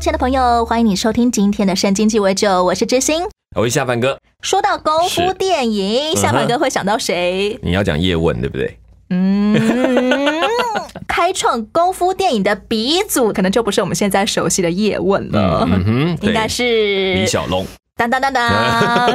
[0.00, 3.22] 亲爱的朋友，欢迎你收听今天的《圣经鸡尾酒》，我是知心。
[3.54, 7.58] 我是下凡哥，说到功夫电影，嗯下凡哥会想到谁？
[7.62, 8.78] 你要讲叶问对不对？
[9.10, 9.60] 嗯，
[11.06, 17.66] 开创功夫电影的鼻祖，可能就不是我们现在熟悉的叶问了，嗯哼，应该是李小龙。
[18.08, 19.12] 当当当当。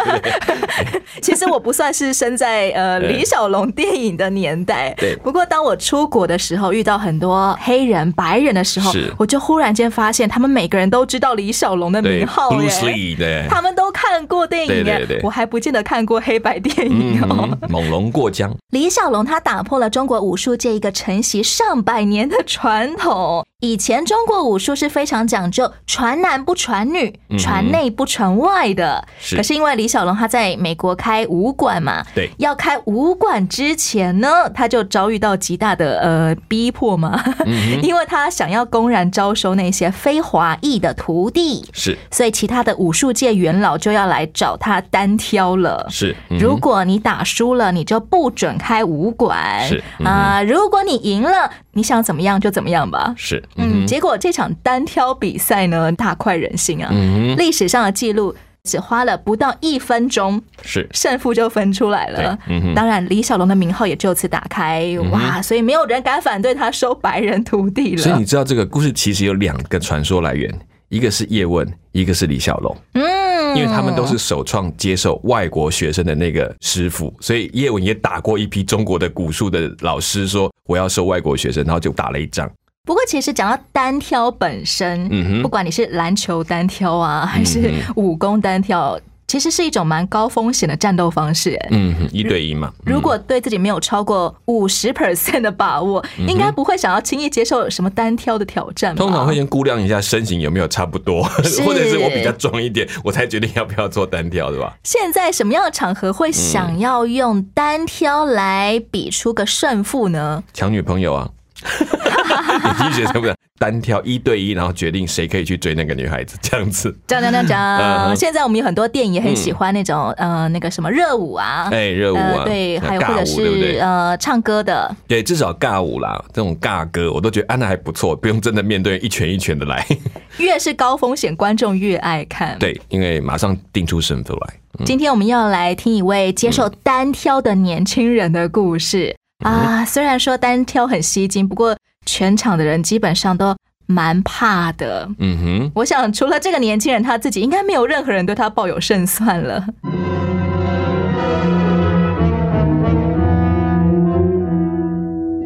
[1.22, 5.16] 其实我不算是生在呃李小龙电影的年代，对。
[5.16, 13.46] 不过当我出国的时候，遇到很多黑人、白人的时候是，我就忽然间发现，他们每个人都知道李小龙的名号耶。
[13.48, 15.20] 他们都看过电影耶，对对对。
[15.22, 17.48] 我还不见得看过黑白电影哦。
[17.62, 23.46] 嗯，猛龙过江， 李小龙他打破了中国武术界一个承袭上百年的传统。
[23.60, 29.06] 以前中国武术是非常讲究传男不传女、传内不传外的。
[29.20, 45.86] 是可是因为李小龙他在美国开武馆嘛，对要开武馆之前呢，他就遭遇到极大的呃逼迫嘛，嗯 因为他想要公然招收那些非华裔的徒弟，是所以其他的武术界元老就要来找他单挑了。
[45.88, 49.66] 是，嗯如果你打输了，你就不准开武馆。
[49.68, 53.14] 是嗯啊、如果你赢了，你想怎么样就怎么样吧。
[53.16, 56.88] 是，嗯，结果这场单挑比赛呢，大快人心啊！
[56.92, 62.38] 嗯，历史上的记录只花了不到一分钟，是胜负就分出来了。
[62.48, 65.40] 嗯当然，李小龙的名号也就此打开，哇！
[65.40, 68.02] 所以没有人敢反对他收白人徒弟了。
[68.02, 70.52] 所以你知道这个故事其实有两个传说来源，
[70.88, 82.50] 一个是叶问，一个是李小龙，嗯，因为他们都是首创接受外国学生的那个师傅，所以叶问也打过一批中国的古术的老师，说我要收外国学生，然后就打了一仗。
[82.84, 88.98] 不过，其实讲到单挑本身，嗯不管你是篮球单挑啊，还是武功单挑，
[89.30, 91.50] 其实是一种蛮高风险的战斗方式。
[91.50, 92.72] 欸嗯，一对一嘛。
[92.84, 98.92] 如果对自己没有超过五十 percent 的把握，应该不会想要轻易接受什么单挑的挑战。
[98.96, 101.22] 通常会先估量一下身形有没有差不多，
[101.64, 104.76] 或者是我比较壮一点，我才决定要不要做单挑，对吧？
[104.82, 110.42] 现在什么样的场合会想要用单挑来比出个胜负呢？
[110.52, 111.28] 抢女朋友啊，
[111.62, 116.94] 你继续学生不是单挑一对一，然后决定谁可以去追那个女孩子，这样子。
[117.06, 123.78] 讲讲讲嗯讲，哼现在我们有很多电影也很喜欢那种呃那个什么热舞啊，哎，热舞啊，呃对，还有或者是对？
[123.78, 129.86] 呃唱歌的，对，至少尬舞啦，这种尬歌我都觉得安娜还不错，不用真的面对一拳一拳的来。
[130.38, 134.54] 越是高风险，观众越爱看。，对，因为马上定出胜负来。
[134.86, 139.84] 今天我们要来听一位接受单挑的年轻人的故事、啊。
[139.84, 141.76] 虽然说单挑很吸睛，不过
[142.06, 143.56] 全场的人基本上都
[143.86, 145.08] 蛮怕的。
[145.18, 149.66] 嗯哼，我想，除了这个年轻人他自己，应该没有任何人对他抱有胜算了。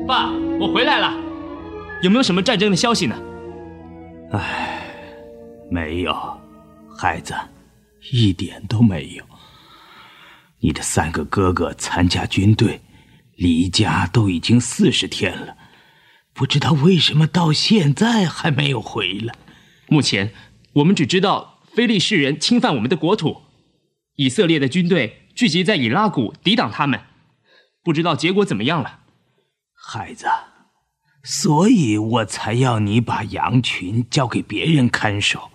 [0.06, 1.14] 爸，我回来了，
[2.02, 3.16] 有没有什么战争的消息呢？
[5.70, 6.14] 没有，
[6.98, 7.34] 孩子，
[8.12, 9.24] 一点都没有。
[10.60, 12.80] 你的三个哥哥参加军队，
[13.36, 15.56] 离家都已经四十天了，
[16.32, 19.34] 不知道为什么到现在还没有回来。
[19.88, 20.32] 目前
[20.74, 23.42] 我们只知道非利士人侵犯我们的国土，
[24.16, 27.00] 以色列的军队聚集在以拉谷抵挡他们，
[27.82, 29.00] 不知道结果怎么样了。
[29.74, 30.26] 孩子，
[31.22, 35.50] 所以我才要你把羊群交给别人看守，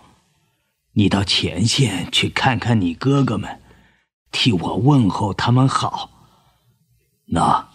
[0.93, 3.59] 你到前线去看看你哥哥们，
[4.31, 6.18] 替我问候他们好。
[7.31, 7.69] 那，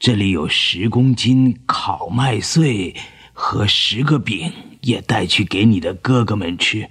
[0.00, 2.96] 这里有十公斤烤麦穗
[3.32, 6.90] 和十个饼，也带去给你的哥哥们吃。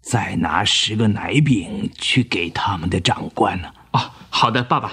[0.00, 4.92] 再拿十个奶饼去给他们的长官呢、哦，好的，爸爸。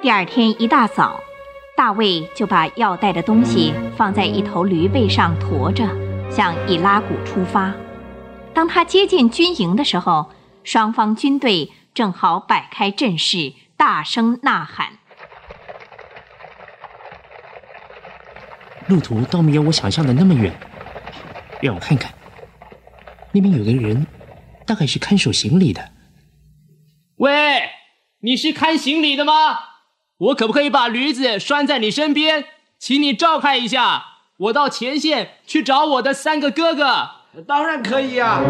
[0.00, 1.20] 第二天一大早，
[1.76, 5.86] 大卫就把要带的东西放在一头驴背上驮着，
[6.30, 7.74] 向以拉谷出发。
[8.54, 10.30] 当他接近军营的时候，
[10.64, 14.98] 双方军队正好摆开阵势，大声呐喊。
[18.88, 20.52] 路途倒没有我想象的那么远。
[21.60, 22.12] 让我看看，
[23.32, 24.06] 那边有个人，
[24.66, 25.90] 大概是看守行李的。
[27.16, 27.70] 喂，
[28.20, 29.32] 你是看行李的吗？
[30.16, 32.46] 我可不可以把驴子拴在你身边，
[32.78, 34.04] 请你照看一下，
[34.38, 37.10] 我到前线去找我的三个哥哥。
[37.46, 38.40] 当然可以啊。
[38.40, 38.42] 啊，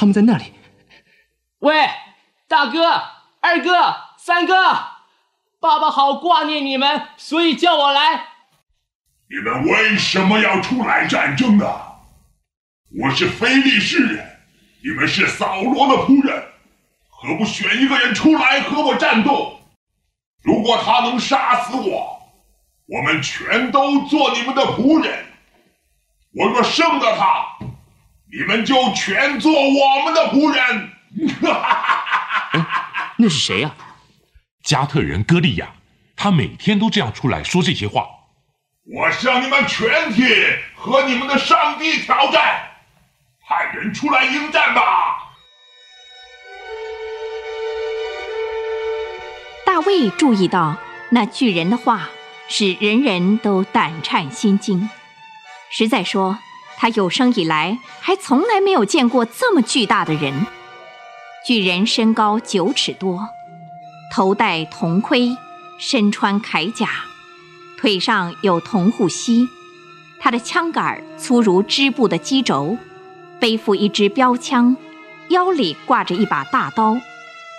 [0.00, 0.54] 他们在那里。
[1.58, 1.86] 喂，
[2.48, 2.90] 大哥、
[3.42, 4.54] 二哥、三哥，
[5.60, 8.28] 爸爸好挂念你们，所以叫我来。
[9.28, 11.66] 你们为什么要出来战争呢？
[12.98, 14.40] 我是非利士人，
[14.82, 16.44] 你们是扫罗的仆人，
[17.10, 19.60] 何不选一个人出来和我战斗？
[20.42, 22.22] 如果他能杀死我，
[22.86, 25.26] 我们全都做你们的仆人。
[26.32, 27.66] 我若胜了他，
[28.32, 30.90] 你们就全做我们的仆人。
[33.18, 33.74] 那是谁呀？
[34.62, 35.72] 加特人歌利亚，
[36.16, 38.06] 他每天都这样出来说这些话。
[38.94, 40.22] 我向你们全体
[40.76, 42.70] 和你们的上帝挑战，
[43.48, 44.82] 派人出来应战吧！
[49.66, 50.76] 大卫注意到
[51.10, 52.08] 那巨人的话，
[52.48, 54.88] 使人人都胆颤心惊。
[55.70, 56.38] 实在说，
[56.80, 60.46] 他有生以来还从来没有见过这么巨大的人。
[61.46, 63.28] 巨人身高九尺多，
[64.10, 65.36] 头戴铜盔，
[65.78, 66.88] 身穿铠甲，
[67.76, 69.46] 腿上有铜护膝。
[70.18, 72.78] 他的枪杆粗如织布的机轴，
[73.38, 74.74] 背负一支标枪，
[75.28, 76.98] 腰里挂着一把大刀。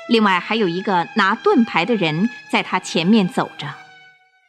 [0.09, 3.67] 另外还有一个拿盾牌的人在他前面走着。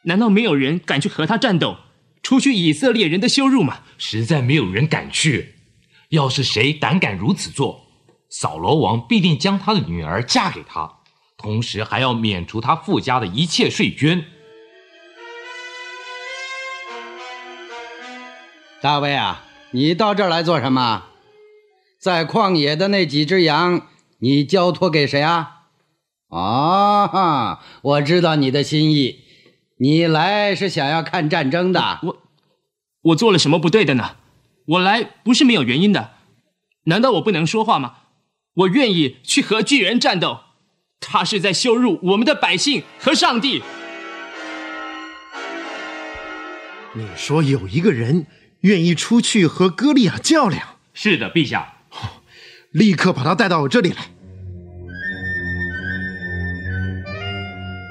[0.05, 1.77] 难道没有人敢去和他战斗，
[2.23, 3.81] 除去以色列人的羞辱吗？
[3.97, 5.55] 实在没有人敢去。
[6.09, 7.87] 要是谁胆敢如此做，
[8.29, 10.99] 扫罗王必定将他的女儿嫁给他，
[11.37, 14.25] 同时还要免除他富家的一切税捐。
[18.81, 21.03] 大卫啊，你到这儿来做什么？
[21.99, 23.87] 在旷野的那几只羊，
[24.19, 25.63] 你交托给谁啊？
[26.29, 29.22] 啊，我知道你的心意，
[29.83, 31.99] 你来是想要看战争的。
[32.03, 32.23] 我，
[33.01, 34.15] 我做了什么不对的呢？
[34.65, 36.11] 我来不是没有原因的。
[36.85, 37.95] 难道我不能说话吗？
[38.53, 40.39] 我愿意去和巨人战斗，
[41.01, 43.61] 他是在羞辱我们的百姓和上帝。
[46.93, 48.25] 你说有一个人
[48.61, 50.77] 愿意出去和歌利亚较量？
[50.93, 51.73] 是的，陛下。
[52.71, 54.05] 立刻把他带到我这里来。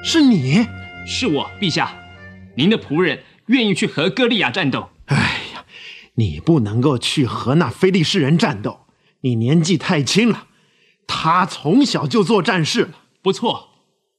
[0.03, 0.65] 是你？
[1.05, 1.99] 是我，陛下。
[2.55, 4.89] 您的仆人愿意去和歌利亚战斗。
[5.05, 5.65] 哎呀，
[6.15, 8.87] 你不能够去和那非利士人战斗，
[9.21, 10.47] 你年纪太轻了。
[11.05, 12.99] 他从小就做战士了。
[13.21, 13.69] 不错，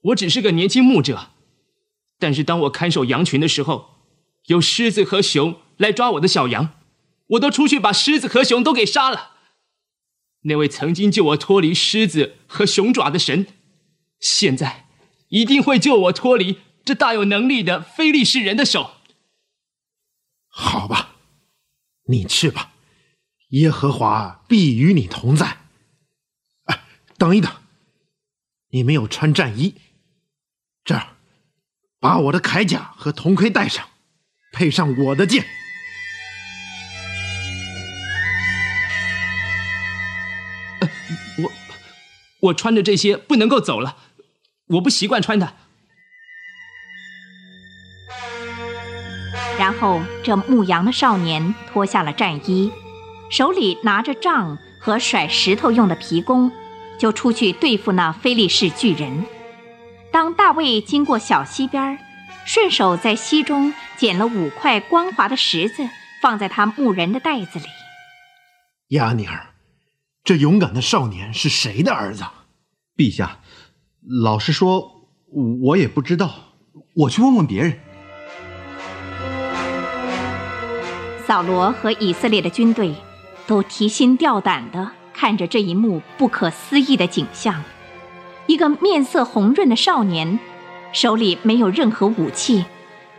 [0.02, 1.30] 我只是个年轻牧者，
[2.18, 3.96] 但是当我看守羊群的时候，
[4.46, 6.74] 有狮子和熊来抓我的小羊，
[7.28, 9.30] 我都出去把狮子和熊都给杀了。
[10.42, 13.46] 那位曾经救我脱离狮子和熊爪的神，
[14.20, 14.86] 现在
[15.28, 18.96] 一定会救我脱离这大有能力的非利士人的手。
[20.48, 21.16] 好吧，
[22.08, 22.72] 你去吧，
[23.48, 25.58] 耶和华必与你同在。
[26.64, 26.84] 哎，
[27.16, 27.50] 等一等，
[28.68, 29.74] 你没有穿战衣，
[30.84, 31.16] 这儿，
[31.98, 33.88] 把我的铠甲和铜盔带上，
[34.52, 35.44] 配上我的剑。
[41.42, 41.52] 我
[42.40, 43.96] 我穿着这些不能够走了，
[44.66, 45.56] 我不习惯穿的。
[49.84, 52.72] 后，这牧羊的少年脱下了战衣，
[53.28, 56.50] 手里拿着杖和甩石头用的皮弓，
[56.98, 59.26] 就出去对付那非利士巨人。
[60.10, 61.98] 当大卫经过小溪边，
[62.46, 65.86] 顺手在溪中捡了五块光滑的石子，
[66.22, 67.66] 放在他牧人的袋子里。
[68.96, 69.48] 亚尼尔。
[70.24, 72.24] 这勇敢的少年是谁的儿子？
[72.96, 73.40] 陛下，
[74.22, 75.10] 老实说，
[75.60, 76.54] 我也不知道。
[76.94, 77.78] 我去问问别人。
[81.26, 82.94] 扫罗和以色列的军队
[83.46, 87.64] 都提心吊胆地看着这一幕不可思议的景象：
[88.46, 90.38] 一个面色红润的少年，
[90.92, 92.66] 手里没有任何武器，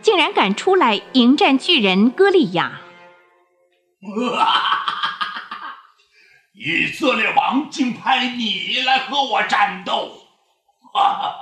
[0.02, 2.80] 竟然敢出来迎战巨人歌利亚。
[6.54, 10.12] 以色列王竟派你来和我战斗，
[10.94, 11.34] 哈哈！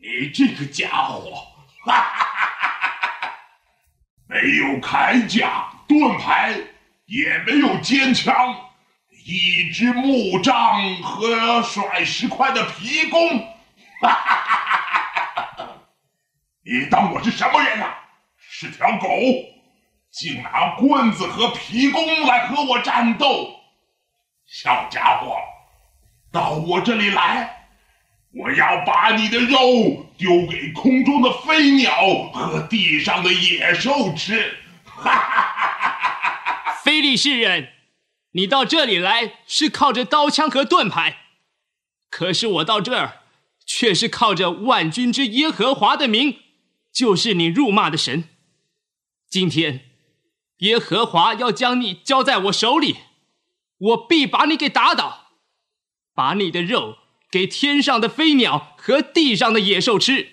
[0.00, 1.30] 你这个家伙，
[1.86, 2.31] 哈哈！
[4.32, 6.54] 没有铠甲、盾牌，
[7.04, 8.34] 也没有尖枪，
[9.26, 13.38] 一支木杖和甩石块的皮弓，
[14.00, 15.68] 哈哈！
[16.64, 17.94] 你当我是什么人啊？
[18.38, 19.06] 是条狗，
[20.10, 23.50] 竟拿棍子和皮弓来和我战斗！
[24.46, 25.36] 小家伙，
[26.32, 27.61] 到我这里来，
[28.34, 31.92] 我要把你的肉丢给空中的飞鸟
[32.32, 34.56] 和地上的野兽吃！
[34.84, 36.80] 哈哈哈哈哈哈！
[36.82, 37.72] 非利士人，
[38.32, 41.18] 你到这里来是靠着刀枪和盾牌，
[42.08, 43.20] 可是我到这儿
[43.66, 46.38] 却是靠着万军之耶和华的名，
[46.90, 48.24] 就是你辱骂的神。
[49.28, 49.90] 今天
[50.58, 52.96] 耶和华要将你交在我手里，
[53.76, 55.26] 我必把你给打倒，
[56.14, 56.96] 把你的肉。
[57.32, 60.28] 给天上的飞鸟和地上的野兽吃，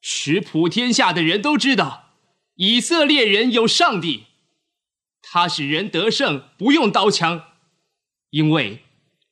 [0.00, 2.10] 使普天下的人都知道，
[2.54, 4.26] 以色列人有上帝，
[5.20, 7.42] 他使人得胜不用刀枪，
[8.30, 8.84] 因为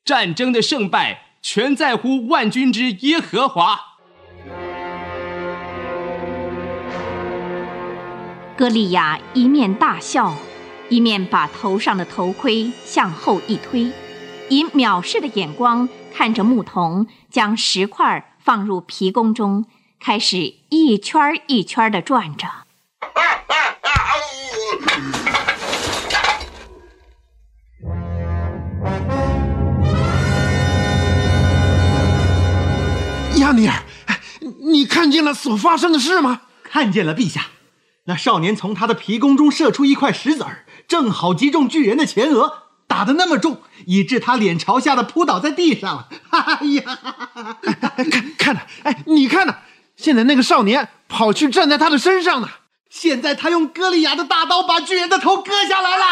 [0.04, 3.78] 战争的胜败全在乎万军之耶和华。
[8.56, 10.36] 歌利亚一面大笑，
[10.88, 13.92] 一面把头上的头盔向后一推，
[14.48, 15.88] 以藐视的眼光。
[16.16, 19.66] 看着牧童将石块放入皮弓中，
[19.98, 22.46] 开始一圈一圈的转着。
[33.40, 33.82] 亚尼尔，
[34.60, 36.42] 你看见了所发生的事吗？
[36.62, 37.46] 看见了，陛下。
[38.04, 42.63] 那少年从他的皮弓中射出一块石子儿，正好击中巨人的前额。
[42.86, 46.08] 打的那么重，以致他脸朝下的扑倒在地上了。
[46.30, 46.98] 哎呀，
[48.10, 49.56] 看看呢，哎，你看呢？
[49.96, 52.48] 现在那个少年跑去站在他的身上呢。
[52.90, 56.04] 现在他用歌利亚的大刀把巨人的头割下来了。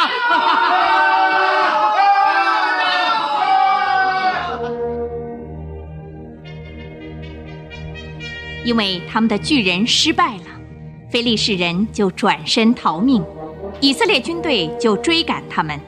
[8.64, 10.44] 因为他们的巨人失败了，
[11.10, 13.24] 非利士人就转身逃命，
[13.80, 15.80] 以色列军队就追赶他们。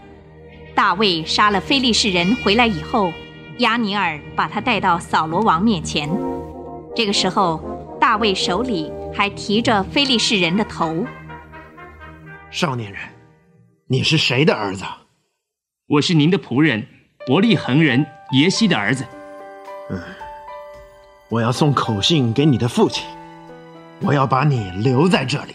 [0.74, 3.12] 大卫杀了非利士人回来以后，
[3.58, 6.10] 亚尼尔把他带到扫罗王面前。
[6.96, 7.60] 这个时候，
[8.00, 11.06] 大卫手里还提着非利士人的头。
[12.50, 13.00] 少年人，
[13.86, 14.84] 你是谁的儿子？
[15.86, 16.86] 我是您的仆人
[17.26, 19.04] 伯利恒人耶西的儿子。
[19.90, 20.00] 嗯，
[21.28, 23.06] 我要送口信给你的父亲，
[24.00, 25.54] 我要把你留在这里。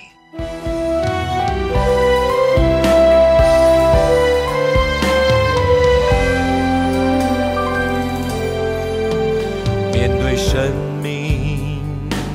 [10.60, 11.82] 生命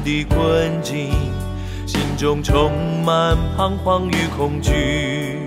[0.02, 1.11] 的困境，
[1.87, 2.73] 心中充
[3.04, 5.40] 满彷徨与恐惧，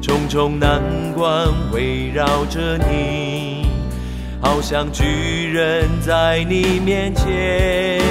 [0.00, 0.82] 重重难
[1.14, 3.68] 关围绕着你，
[4.40, 8.02] 好像巨人在你面前。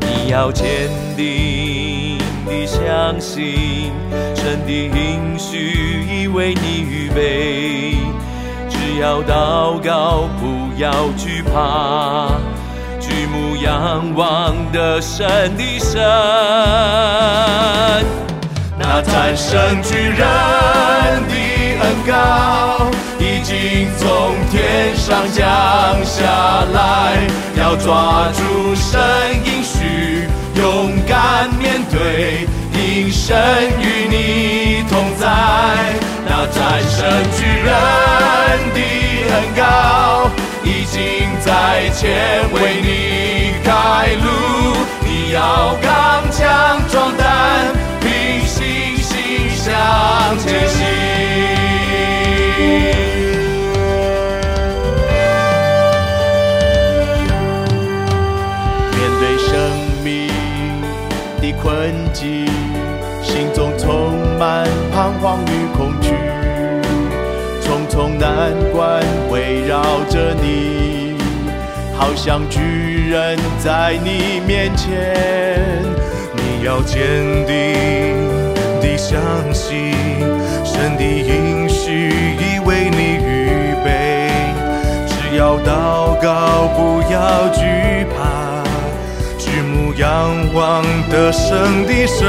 [0.00, 3.92] 你要坚定地相信，
[4.34, 7.94] 神的应许已为你预备，
[8.68, 12.32] 只要祷告，不要惧怕。
[13.32, 15.98] 目仰望的神的神，
[18.78, 20.18] 那战胜巨人
[21.26, 21.34] 的
[21.80, 22.86] 恩高
[23.18, 25.42] 已经从天上降
[26.04, 26.20] 下
[26.74, 29.00] 来，要抓住神
[29.46, 33.34] 应许，勇敢面对，因神
[33.80, 35.26] 与你同在。
[36.28, 37.00] 那战胜
[37.32, 37.66] 巨人
[38.74, 38.80] 的
[39.32, 40.30] 恩高。
[40.64, 41.00] 已经
[41.40, 42.00] 在前
[42.52, 42.86] 为你
[43.64, 44.26] 开路，
[45.04, 47.26] 你要刚强壮胆，
[48.00, 49.72] 凭信心向
[50.38, 50.84] 前行。
[58.94, 59.50] 面对生
[60.02, 60.10] 命
[61.40, 62.46] 的困境，
[63.22, 66.10] 心中充满彷徨与恐惧。
[67.64, 71.01] 重重难关围绕着你，
[72.02, 75.14] 好像巨人在你面前。
[76.34, 76.98] 你要坚
[77.46, 77.54] 定
[78.80, 79.20] 地相
[79.54, 79.94] 信，
[80.64, 82.08] 神的应许
[82.40, 84.32] 已为你预备。
[85.06, 88.64] 只要祷告，不要惧怕，
[89.38, 92.26] 举目仰望得胜的神。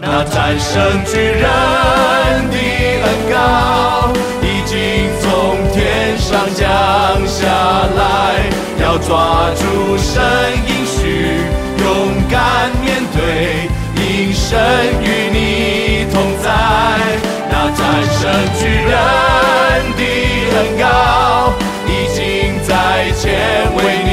[0.00, 1.42] 那战胜巨人
[2.50, 2.56] 的
[3.04, 4.10] 恩膏，
[6.54, 6.66] 降
[7.26, 8.48] 下来，
[8.80, 9.62] 要抓住
[9.96, 10.22] 神
[10.66, 11.40] 应许，
[11.78, 11.86] 勇
[12.30, 14.58] 敢面对，因神
[15.02, 16.46] 与你同在。
[17.50, 17.80] 那战
[18.12, 18.20] 胜
[18.58, 18.92] 巨人
[19.96, 20.02] 的
[20.56, 21.52] 恩高，
[21.86, 22.18] 已经
[22.66, 22.70] 在
[23.12, 23.26] 前
[23.76, 24.10] 为你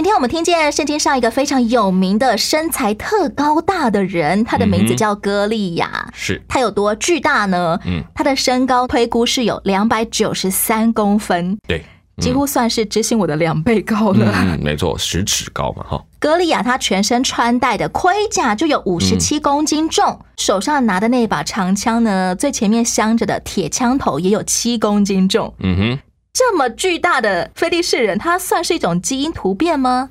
[0.00, 6.08] 今天我们听见圣经上一个非常有名的身材特高大的人，他的名字叫歌利亚。
[6.14, 7.78] 是他有多巨大呢？
[7.84, 11.84] 嗯，他的身高推估是有两百九十三公分，对，
[12.16, 14.32] 几乎算是知心我的两倍高了。
[14.34, 16.02] 嗯，没错，十尺高嘛，哈。
[16.18, 25.52] 歌利亚他全身穿戴的盔甲就有五十七公斤重，手上拿的那把长枪呢，最前面镶着的铁枪头也有七公斤重。
[25.58, 25.98] 嗯哼，
[26.40, 30.08] 这么巨大的菲利士人，他算是一种基因突变吗？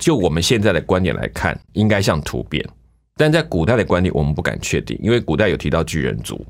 [0.00, 2.66] 就我们现在的观点来看，应该像突变，
[3.14, 6.42] 但在古代的观点，我们不敢确定，因为古代有提到巨人族，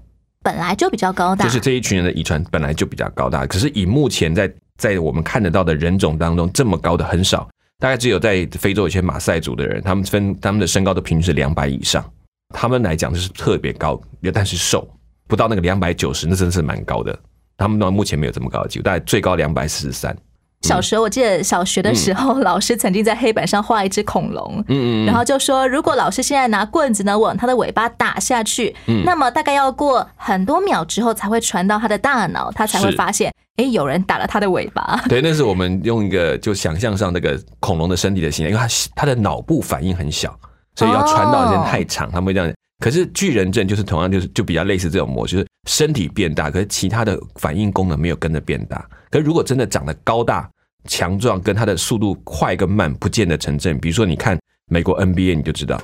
[0.45, 7.49] 本来就比较高大，就是这一群人的遗传本来就比较高大，可是以目前在在我们看得到的人种当中，这么高的很少，
[7.81, 12.09] 大概只有在非洲有些马赛族的人，他们分他们的身高都平均是两百以上，
[12.55, 14.01] 他们来讲就是特别高，
[14.33, 14.89] 但是瘦
[15.27, 17.19] 不到那个两百九十，那真的是蛮高的。
[17.57, 20.17] 他们到目前没有这么高的记录，大概最高两百四十三。
[20.63, 35.01] 小时候我记得小学的时候，老师曾经在黑板上画一只恐龙，嗯然后就说，如果老师现在拿棍子呢往它的尾巴打下去，嗯那么大概要过很多秒之后才会传到他的大脑，他才会是发现，哎，有人打了他的尾巴。
[35.09, 40.37] 对，那是我们用一个就想象上那个恐龙的身体的形象，因为它它的脑部反应很小，
[40.75, 42.53] 所以要传导的时间太长，他们会这样。
[42.79, 48.87] 可是巨人症就是同样就是就比较类似这种模式，就是身体变大，可是其他的反应功能没有跟着变大。
[49.11, 50.49] 可如果真的长得高大
[50.85, 53.81] 强壮，跟他的速度快跟慢不见得成正比。
[53.81, 54.39] 比如说你看
[54.71, 55.81] 美国 NBA，你就知道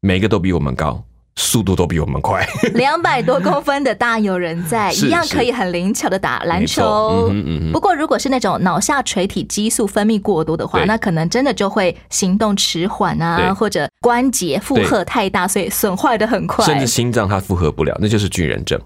[0.00, 1.04] 每个都比我们高，
[1.38, 2.44] 速度都比我们快。
[2.74, 7.28] 两百多公分的大有人在，一样可以很灵巧的打篮球。
[7.30, 16.64] 嗯哼嗯不过，如果是那种脑下垂体激素分泌过多的话，那可能真的就会行动迟缓啊，或者关节负荷太大，所以损坏的很快。
[16.64, 18.78] 甚至心脏它负荷不了，那就是巨人症。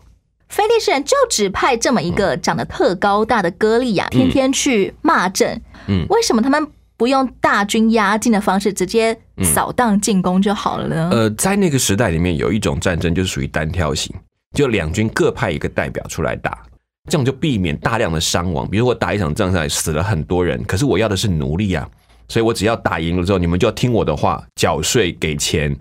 [0.48, 5.58] 菲利士人就只派这么一个长得特高大的歌利亚，天天去骂阵。
[5.86, 11.10] 嗯为什么他们不用大军压境的方式，直接扫荡进攻就好了呢？
[11.12, 14.14] 呃，在那个时代里面，有一种战争就是属于单挑型，
[14.56, 16.62] 就两军各派一个代表出来打，
[17.10, 18.68] 这样就避免大量的伤亡。
[18.68, 21.88] 比如我打一场仗下来死了很多人，可是我要的是奴隶啊，
[22.28, 25.76] 所以我只要打赢了之后，你们就要听我的话，缴税、给钱、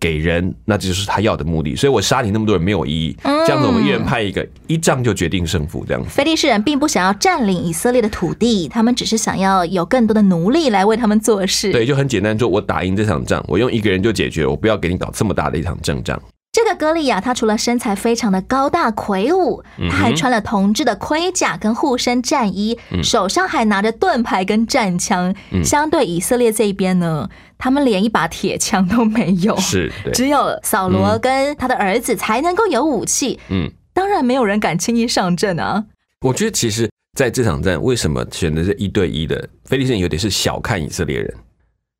[0.00, 1.74] 给人，那这就是他要的目的。
[1.74, 6.08] 所以我杀你那么多人没有意义，这样子我们一人派一个，一仗就决定胜负，这样子。
[6.08, 11.72] 菲利士人并不想要占领以色列的土地，他们只是想要有更多的奴隶来为他们做事。
[11.72, 16.20] 对，就很简单，说我打赢这场仗，我用一个人就解决，我不要给你搞这么大的一场阵仗。
[16.58, 25.32] 这个歌利亚，他除了身材非常的高大魁梧，他还穿了铜制的盔甲跟护身战衣，嗯手上还拿着盾牌跟战枪。
[25.52, 33.38] 嗯相对以色列这一边呢，他们连一把铁枪都没有，是，只有扫罗跟他的儿子才能够有武器。
[33.50, 33.70] 嗯。
[33.94, 35.84] 当然，没有人敢轻易上阵啊。
[36.22, 39.48] 我觉得其实在这场战，为什么选的是一对一的？
[39.64, 41.32] 菲利士人有点是小看以色列人。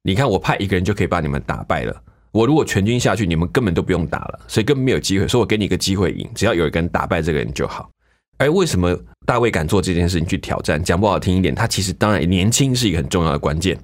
[0.03, 1.95] 你看，我派一个人就可以把你们打败了。
[2.31, 5.27] 我如果全军下去，你们根本都不用打了，所以根本没有机会。
[5.27, 7.89] 所以我给你一个机会赢，只要有一个人打败这个人就好。
[8.37, 10.83] 而为什么大卫敢做这件事情去挑战？
[10.83, 13.77] 讲不好听一点，他其实当然年轻是一个很重要的关键，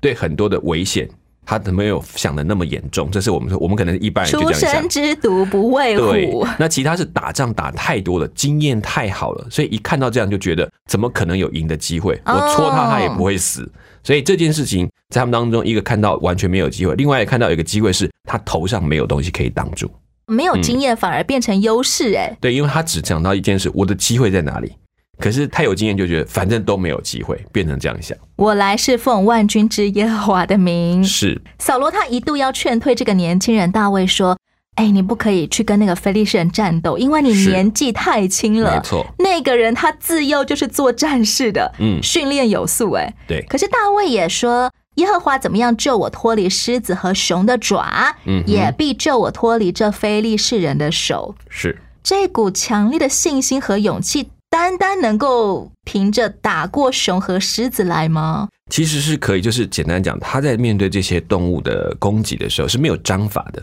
[0.00, 1.08] 对很多的危险，
[1.44, 3.10] 他没有想的那么严重。
[3.10, 4.88] 这是我们说，我们可能一般人就出这样想生。
[4.88, 12.14] 之犊不畏对虎。，那其他是打仗打太多了，经验太好了，所以一看到这样就觉得怎么可能有赢的机会？
[12.26, 13.68] 哦我戳他，他也不会死。
[14.04, 19.90] 所以这件事情在他们当中，一个看到完全没有机会，另外也看到有一个机会是他头上没有东西可以挡住。
[20.26, 24.70] 没有经验反而变成优势，哎、对，因为他只讲到一件事，我的机会在哪里？
[25.18, 28.16] 可是他有经验，就觉得反正都没有机会，变成这样想。
[28.36, 31.02] 我来是奉万军之耶和华的名。
[31.02, 34.38] 是，扫罗他一度要劝退这个年轻人大卫说
[34.76, 38.76] ：“哎，你不可以去跟那个非利士人战斗，因为你年纪太轻了。
[38.76, 42.92] 没错那个人他自幼就是做战士的，嗯训练有素。
[42.92, 51.34] 哎，对，可是大卫也说。”耶和华怎么样救我脱离狮子和熊的爪，嗯也必救我脱离这非利士人的手。
[51.48, 58.48] 是，这股强烈的信心和勇气，单单能够凭着打过熊和狮子来吗？
[58.70, 63.62] 其实是可以，就是简单讲，他在面对这些动物的攻击的时候是没有章法的。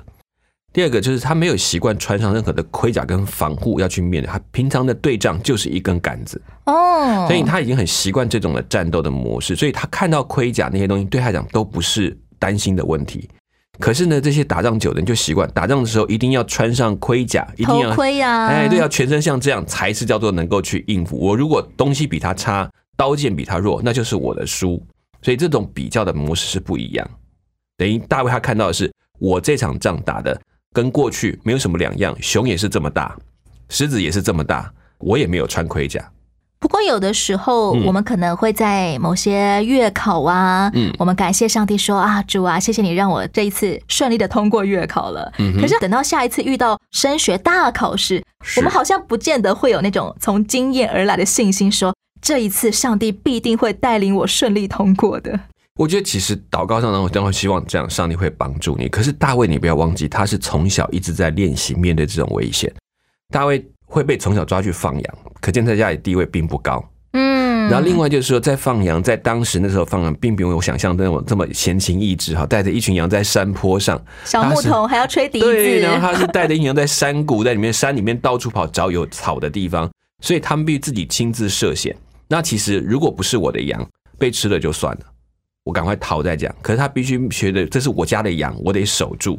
[0.76, 13.30] 第二个就是他没有习惯穿上任何的盔甲跟防护要去面对，他平常的对仗就是一根杆子，哦，所以他已经很习惯这种的战斗的模式，所以他看到盔甲那些东西对他来讲都不是担心的问题。
[13.80, 21.18] 可是呢，这些打仗久的人就习惯打仗的时候一定要穿上盔甲，一定要盔呀哎，对，要全身像这样才是叫做能够去应付。
[21.18, 24.86] 我如果东西比他差，刀剑比他弱，那就是我的输。
[25.22, 27.10] 所以这种比较的模式是不一样。
[27.78, 30.38] 等于大卫他看到的是，我这场仗打的
[30.76, 33.16] 跟过去没有什么两样，熊也是这么大，
[33.70, 36.12] 狮子也是这么大，我也没有穿盔甲，
[36.60, 37.86] 不过有的时候，嗯。
[37.86, 40.94] 我们可能会在某些月考啊，嗯。
[41.00, 45.32] 我们感谢上帝说啊，主啊，谢谢你让我这一次顺利的通过月考了。
[45.38, 48.22] 嗯可是等到下一次遇到升学大考试，
[48.58, 55.40] 我们好像不见得会有那种从经验而来的信心说，这一次上帝必定会带领我顺利通过的。
[55.78, 58.88] 我觉得其实祷告上呢，我当然希望这样，上帝会帮助你。
[58.88, 62.74] 可是大卫，你不要忘记，他是从小一直在练习面对这种危险。
[63.30, 66.82] 大卫会被从小抓去放羊，可见在家里地位并不高。
[67.12, 81.94] 嗯，然后另外就是说，在放羊，在当时那时候放羊，并没有我想象中这么闲情逸致哈，带着一群羊在山坡上，小牧童还要吹笛子，对，然后他是带着一群羊在山谷，在里面山里面到处跑，找有草的地方，所以他们必须自己亲自涉险。
[82.30, 83.86] 那其实如果不是我的羊
[84.18, 85.02] 被吃了就算了，
[85.65, 86.56] 我赶快逃再讲。
[86.62, 89.38] 可是他必须学的，这是我家的羊，我得守住。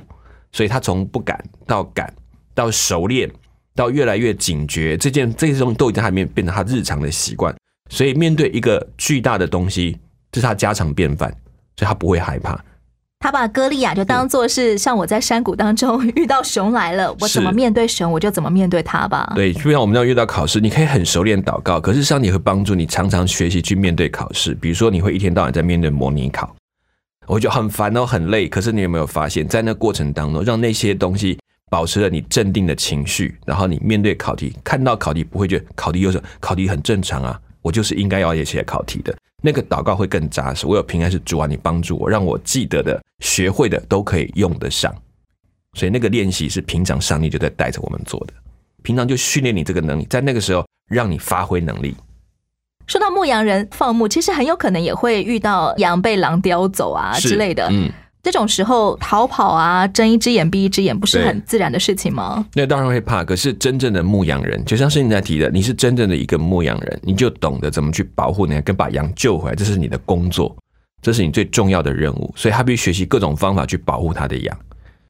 [0.53, 2.13] 所以他从不敢到敢，
[2.55, 3.31] 到熟练，
[3.75, 7.55] 到越来越警觉，这件这些东西都已经在他里面变成他日常的习惯。
[7.89, 9.99] 所以面对一个巨大的东西，
[10.33, 11.31] 这是他家常便饭，
[11.77, 12.63] 所以他不会害怕。
[13.27, 19.33] 他把歌利亚就当做是像我在山谷当中遇到熊来了，我怎么面对熊，我就怎么面对它吧。
[19.35, 24.55] 对，就像我们这样遇到考试，你可以很熟练祷告，可是上帝会帮助你常常学习去面对考试。
[24.55, 26.55] 比如说，你会一天到晚在面对模拟考，
[27.27, 28.47] 我觉得很烦哦，很累。
[28.49, 31.37] 可是你有没有发现，在那过程当中，让那些东西
[31.69, 39.13] 保持了你镇定的情绪，然后你面对考题，看到考题不会觉得考题有什么，考题很正常啊，我就是应该要写考题的。
[39.43, 40.67] 那个祷告会更扎实。
[40.67, 44.95] 我有平安是主啊，你帮助我，让我记得的、学会的都可以用得上。
[45.75, 48.33] 所以那个练习是平常上帝就在带着我们做的，
[48.83, 51.95] 平常就训练你这个能力，在那个时候让你发挥能力。
[52.87, 57.69] 说到牧羊人放牧，其实很有可能也会遇到羊被狼叼走啊之类的。
[57.71, 57.91] 嗯，
[58.27, 62.45] 这种时候逃跑啊，睁一只眼闭一只眼，不是很自然的事情吗？
[62.55, 63.23] 那当然会怕。
[63.23, 70.57] 可是真正的牧羊人，就像是你在提的，你是真正的一个牧羊人，你就懂得怎么去保护你，跟把羊救回来，这是你的工作，
[71.01, 72.35] 这是你最重要的任务。
[72.35, 74.59] 所以他必须学习各种方法去保护他的羊。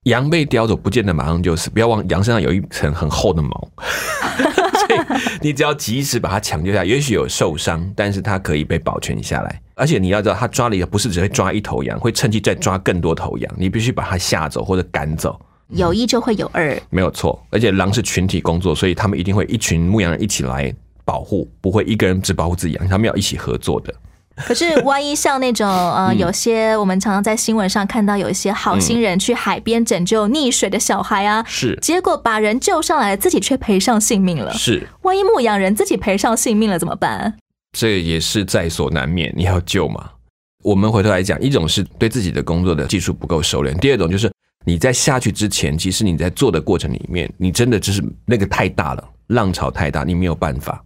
[0.02, 3.68] 羊被叼走，不见得马上就死，不要忘，羊身上有一层很厚的毛，
[4.86, 9.60] 所以你只要及时把它抢救下来，也许有受伤，但是它可以被保全下来。
[9.74, 15.38] 而且你要知道，他抓了一个，不是只会抓一头羊，会趁机再抓更多头羊，你必须把它吓走或者赶走。
[15.68, 20.72] 有一就会有二，没有错，而且狼是群体工作，所以他们一定会一群牧羊人一起来
[21.04, 23.94] 保护，不会一个人只保护自己羊，他们要一起合作的。
[24.44, 34.52] 可是万一像那种呃，嗯有些我们常常在新闻上看到有一些好心人去海边拯救溺水的小孩啊，是结果把人救上来，自己却赔上性命了。
[34.52, 37.34] 是，万一牧羊人自己赔上性命了怎么办？
[37.72, 40.10] 这也是在所难免，你要救嘛。
[40.62, 44.30] 我们回头来讲，一种是对自己的工作的技术不够熟练，第二种就是
[44.64, 50.82] 你在下去之前，其实你在做的过程里面，你真的就是那个太大了，浪潮太大，你没有办法，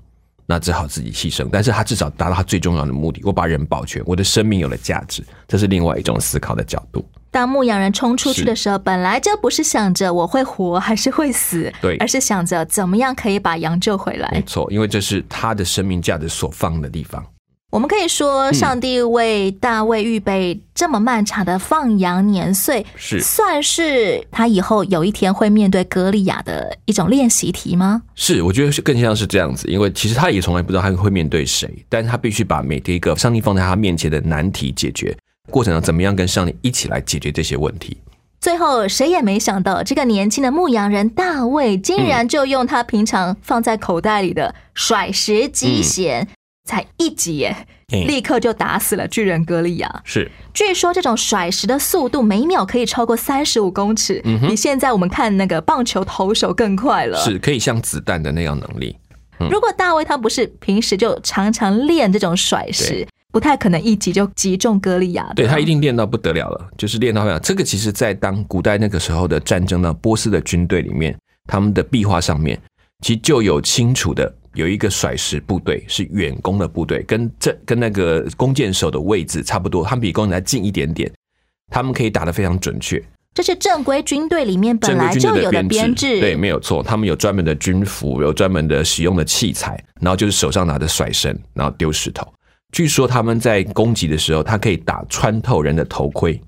[0.51, 1.49] 那只好自己牺牲。
[1.53, 7.05] 但是他至少达到他最重要的目的，我把人保全，我的生命有了价值，这是另外一种思考的角度。
[7.31, 14.43] 当牧羊人冲出去的时候，本来就不是想着我会活还是会死，对而是想着怎么样可以把羊救回来没。
[14.43, 17.25] 错，因为这是他的生命价值所放的地方。
[17.71, 28.03] 我们可以说，上帝为大卫预备这么漫长的放羊年岁，是算是他以后有一天会面对歌利亚的一种练习题吗？
[28.17, 35.17] 是，我觉得是更像是这样子，因为其实他也从来不知道他会面对谁，但是他必须把每一个上帝放在他面前的难题解决
[35.49, 37.97] 过程中，怎么样跟上帝一起来解决这些问题。
[38.41, 46.27] 最后，谁也没想到，这个年轻的牧羊人大卫，竟然就用他平常放在口袋里的甩石机弦，
[46.71, 50.03] 才一击耶，嗯立刻就打死了巨人歌利亚。
[50.05, 57.19] 是据说这种甩石的速度每秒可以超过三十五公尺，嗯比现在我们看那个棒球投手更快了。
[57.19, 58.97] 是可以像子弹的那样能力。
[59.41, 65.35] 嗯如果大卫他不是平时就常常练这种甩石，不太可能一击就击中歌利亚的。
[65.35, 67.41] 对他一定练到不得了了，就是练到非常。
[67.41, 72.61] 这个其实，在当古代那个时候的战争呢，波斯的军队里面，他们的壁画上面，
[73.01, 81.11] 其实就有清楚的有一个甩石部队是远攻的部队，跟这跟那个弓箭手的位置差不多，他们比弓箭来近一点点，
[81.71, 83.03] 他们可以打得非常准确。
[83.33, 86.19] 这是正规军队里面本来就有的编制。
[86.19, 92.27] 对，没有错，他们有专门的军服，有专门的使用的器材，然后就是手上拿着甩绳，然后丢石头。
[92.73, 96.41] 据说他们在攻击的时候，他可以打穿透人的头盔，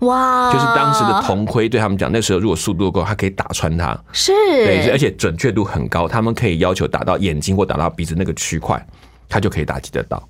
[0.00, 3.98] 哇，就是当时的铜盔对他们讲，那时候如果速度够，他可以打穿它。
[4.12, 8.84] 是，对，而且准确度很高，他们可以要求打到眼睛或打到鼻子那个区块，
[9.28, 10.22] 他就可以打击得到。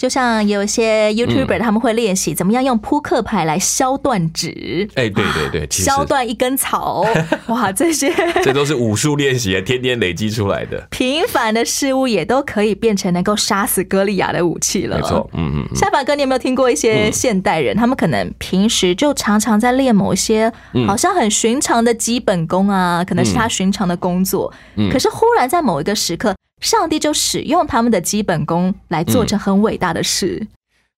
[0.00, 7.04] 就像有一些 YouTuber 他们会练习怎么样用扑克牌来削断纸，哎，对对对，其实削断一根草，
[7.48, 8.10] 哇，这些
[8.42, 10.86] 这都是武术练习，天天累积出来的。
[10.90, 14.96] 平凡的事物也都可以变成能够杀死歌利亚的武器了。
[14.96, 15.76] 没错，嗯嗯嗯。
[15.76, 20.50] 夏凡哥，你有没有听过一些现代人，他们可能平时就常常在练某些
[20.86, 24.50] 好像很寻常的基本功啊，可能是他寻常的工作，
[24.90, 26.34] 可是忽然在某一个时刻。
[26.60, 30.46] 上帝就使用他们的基本功来做成很伟大的事。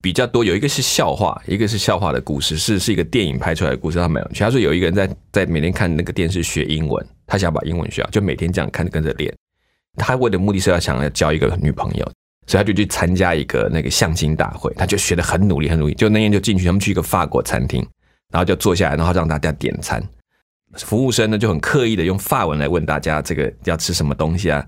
[0.02, 3.98] 比较多有一个是笑话，一个是笑话的故事，是是一个电影拍出来的故事。
[3.98, 9.32] 他没有，他说有一个人在在每天看那个电视学英文，他想把英文学好，就每天这样看跟着练。
[9.96, 12.04] 他为的目的是要想要交一个女朋友，
[12.48, 14.74] 所以他就去参加一个那个相亲大会。
[14.74, 15.94] 他就学的很努力，很努力。
[15.94, 17.86] 就那天就进去，他们去一个法国餐厅，
[18.32, 20.02] 然后就坐下来，然后让大家点餐。
[20.78, 24.66] 服务生呢就很刻意的用法文来问大家这个要吃什么东西啊。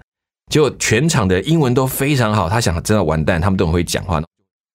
[0.50, 4.22] 结果全场的英文都非常好，他想真的完蛋，他们都很会讲话，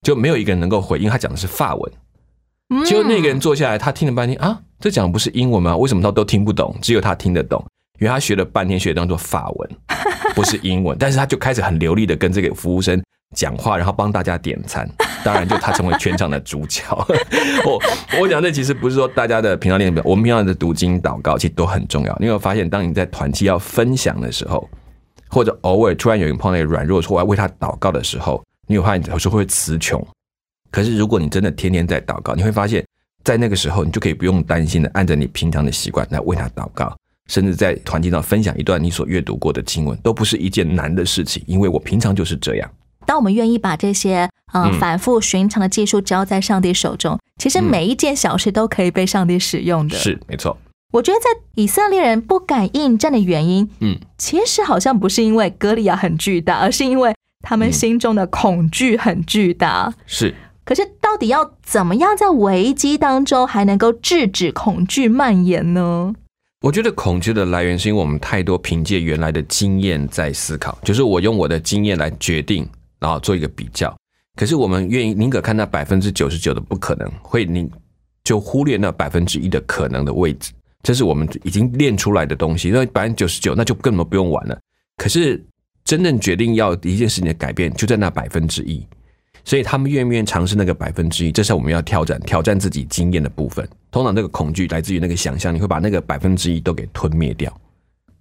[0.01, 1.09] 就没有一个人能够回应。
[1.09, 1.91] 他讲的是法文，
[2.85, 5.77] 结果那个人坐下来，他听了半天啊，这讲的不是英文吗？
[5.77, 6.75] 为什么他都听不懂？
[6.81, 7.63] 只有他听得懂，
[7.99, 9.69] 因为他学了半天学当做法文，
[10.35, 10.97] 不是英文。
[10.99, 13.01] 但是他就开始很流利的跟这个服务生
[13.35, 14.89] 讲话，然后帮大家点餐。
[15.23, 16.81] 当然，就他成为全场的主角。
[17.65, 17.81] 我
[18.19, 22.17] 我讲这其实不是说大家的平常练，我们平常的读经祷告其实都很重要。
[22.19, 24.67] 你有发现，当你在团契要分享的时候。
[25.29, 30.05] 或者偶尔突然有人碰到软弱，出来为他祷告的时候，你有发现有时候会词穷。
[30.71, 32.85] 可是如果你真的天天在祷告，你会发现
[33.23, 36.95] 在那个时候，你就可以不用担心的，按着你平常的习惯来为他祷告，
[37.27, 42.69] 甚至在团体上分享一段你所阅读过的经文，都不是一件难的事情，因为我平常就是这样。
[43.05, 49.97] 当我们愿意把这些呃反复寻常的技术交在上帝手中，其实每一件小事都可以被上帝使用的。
[49.97, 50.55] 是没错。
[50.91, 51.25] 我觉得在
[51.55, 59.93] 以色列人不敢应战的原因，嗯，其实好像不是因为歌利亚很巨大，而是因为他们心中的恐惧很巨大。
[60.07, 60.33] 是，
[60.65, 66.13] 可是到底要怎么样在危机当中还能够制止恐惧蔓延呢？
[66.61, 72.67] 我觉得恐惧的来源是因为我们太多凭借原来的经验在思考，就是我用我的经验来决定，
[72.99, 73.95] 然后做一个比较。
[74.35, 77.69] 可是我们愿意宁可看那百分之九十九的不可能，会宁
[78.23, 80.51] 就忽略那百分之一的可能的位置。
[80.81, 84.57] 这是我们已经练出来的东西，那百分之九十九那就根本不用玩了。
[84.97, 85.45] 可是
[85.83, 88.85] 真正决定要一件事情的改变，就在那百分之一。
[89.43, 91.31] 所以他们愿不愿意尝试那个百分之一？
[91.31, 93.67] 这是我们要挑战、挑战自己经验的部分。
[93.91, 97.51] 通常那个恐惧来自于那个想象，你会把那个百分之一都给吞灭掉。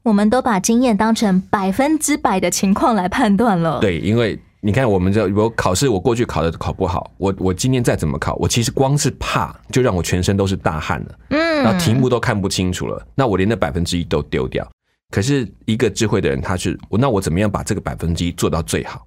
[0.03, 3.81] 我们都把经验当成百分之百的情况来判断了。
[3.81, 4.38] 对，因为。
[4.61, 14.68] 你看，我们这我考试，我过去考的考不好，我我今天再怎么考，我其实光是怕就让我全身都是大汗了，嗯，然后题目都看不清楚了，那我连那百分之一都丢掉。
[15.11, 19.07] 可是一个智慧的人，他是那我怎么样把这个百分之一做到最好？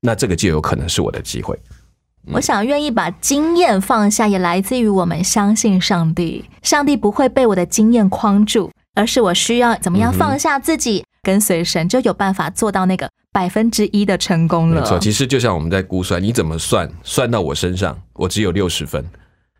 [0.00, 1.56] 那这个就有可能是我的机会。
[2.32, 13.08] 我想愿意把经验放下，也来自于我们相信上帝，上帝不会被我的经验框住，而是我需要怎么样放下自己，跟随神，就有办法做到那个。
[13.32, 14.80] 百分之一的成功了。
[14.80, 19.04] 没错，其实就像我们在估算，你怎么算，算到我身上，我只有六十分。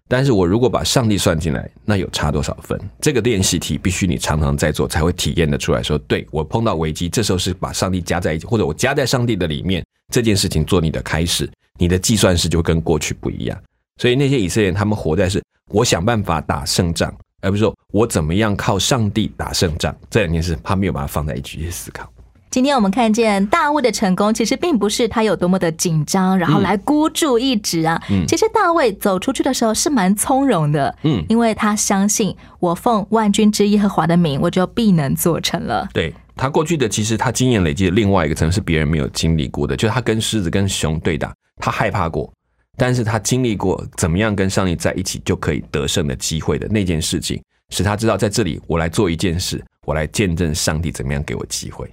[0.08, 2.76] 但是我如果把上帝算进来，那有差多少分？
[3.00, 5.80] 这个练习题必须你常常在做，才会体验的出来。
[5.80, 13.56] 说，对我碰到危机，这时候是把上帝加在一起，或者我加在上帝的里面，这件事情做你的开始，你的计算式就跟过去不一样。
[13.98, 19.96] 所以那些以色列人，他们活在是我想办法打胜仗，而不是说我怎么样靠上帝打胜仗。
[20.10, 22.12] 这两件事，他没有把它放在一起去思考。
[22.50, 28.02] 今天我们看见大卫的成功，其实并不是他有多么的紧张，然后来孤注一掷啊。
[28.26, 35.88] 其实大卫走出去的时候是蛮从容的，嗯，因为他相信我奉万军之耶和华的名，我就必能做成了。
[35.92, 41.32] 对他过去的，其实他经验累积的另外一个层是别人没有经历过的，就是他跟狮子、跟熊对打，
[41.62, 42.32] 他害怕过，
[42.76, 47.40] 但是他经历过怎么样跟上帝在一起就可以得胜的机会的那件事情，
[47.72, 51.88] 使他知道在这里我来做一件事，我来见证上帝怎么样给我机会。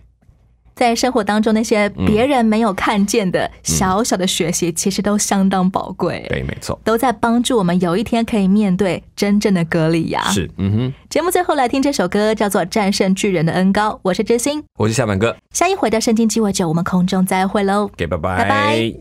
[0.77, 6.23] 在生活当中，那些别人没有看见的小小的学习，其实都相当宝贵。
[6.29, 10.21] 对，没错，都在帮助我们有一天可以面对真正的格里亚。
[10.29, 10.93] 是，嗯哼。
[11.09, 13.89] 节目最后来听这首歌，叫做《战胜巨人的恩高》。
[14.03, 15.35] 我是知心，我是夏满哥。
[15.51, 17.89] 下一回的圣经鸡尾酒，我们空中再会喽。
[17.97, 18.93] 给，拜拜，拜拜。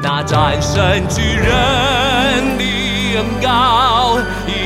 [0.00, 1.48] 那战胜巨人
[2.56, 2.64] 的
[3.16, 4.18] 恩高，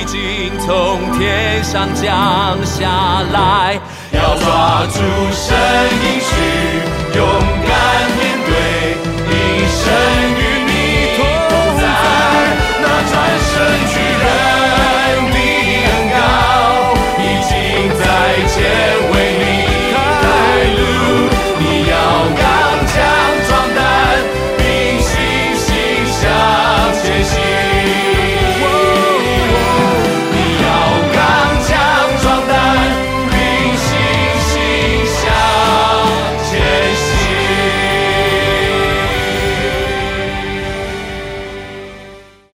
[0.02, 0.18] 已经
[0.58, 3.78] 从天上降下来，
[4.10, 4.98] 要抓住
[5.30, 5.56] 声
[6.02, 6.30] 音去
[7.16, 7.24] 勇
[7.68, 7.70] 敢
[8.18, 8.50] 面对，
[9.30, 9.32] 一
[9.70, 9.80] 生
[10.34, 10.72] 与你
[11.16, 11.18] 同
[11.78, 11.82] 在。
[12.82, 13.14] 那转
[13.46, 13.52] 身
[13.92, 14.26] 巨人，
[15.30, 15.38] 的
[15.86, 16.20] 很高，
[17.20, 17.52] 已经
[17.96, 18.02] 再
[18.48, 18.58] 见
[19.12, 19.41] 未。